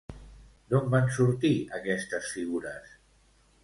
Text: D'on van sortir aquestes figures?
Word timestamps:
D'on 0.71 0.87
van 0.95 1.13
sortir 1.19 1.53
aquestes 1.81 2.35
figures? 2.39 3.01